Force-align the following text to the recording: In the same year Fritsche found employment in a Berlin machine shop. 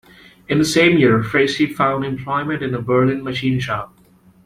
In 0.49 0.57
the 0.57 0.65
same 0.65 0.97
year 0.97 1.19
Fritsche 1.21 1.71
found 1.75 2.03
employment 2.03 2.63
in 2.63 2.73
a 2.73 2.81
Berlin 2.81 3.21
machine 3.23 3.59
shop. 3.59 3.93